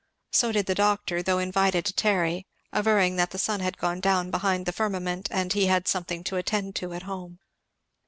So 0.31 0.51
did 0.51 0.65
the 0.65 0.73
doctor, 0.73 1.21
though 1.21 1.37
invited 1.37 1.85
to 1.85 1.93
tarry, 1.93 2.47
averring 2.73 3.17
that 3.17 3.29
the 3.29 3.37
sun 3.37 3.59
had 3.59 3.77
gone 3.77 3.99
down 3.99 4.31
behind 4.31 4.65
the 4.65 4.71
firmament 4.73 5.27
and 5.29 5.53
he 5.53 5.67
had 5.67 5.87
something 5.87 6.23
to 6.23 6.37
attend 6.37 6.75
to 6.77 6.93
at 6.93 7.03
home. 7.03 7.37